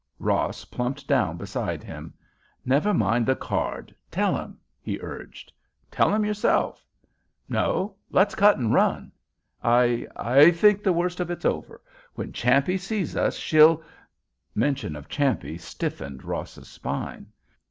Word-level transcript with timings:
Ross 0.17 0.65
plumped 0.65 1.07
down 1.07 1.37
beside 1.37 1.83
him. 1.83 2.11
"Never 2.65 2.91
mind 2.91 3.27
the 3.27 3.35
card; 3.35 3.93
tell 4.09 4.35
'em," 4.35 4.57
he 4.81 4.97
urged. 4.99 5.53
"Tell 5.91 6.11
'em 6.11 6.25
yourself." 6.25 6.83
"No—let's 7.47 8.33
cut 8.33 8.57
and 8.57 8.73
run." 8.73 9.11
"I—I 9.63 10.49
think 10.53 10.81
the 10.81 10.91
worst 10.91 11.19
of 11.19 11.29
it 11.29 11.37
is 11.37 11.45
over. 11.45 11.81
When 12.15 12.33
Champe 12.33 12.79
sees 12.79 13.15
us 13.15 13.37
she'll—" 13.37 13.83
Mention 14.55 14.95
of 14.95 15.07
Champe 15.07 15.59
stiffened 15.59 16.23
Ross's 16.23 16.67
spine. 16.67 17.27